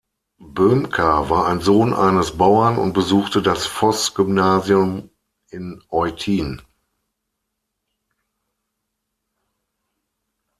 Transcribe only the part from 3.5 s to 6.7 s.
Voß-Gymnasium in Eutin.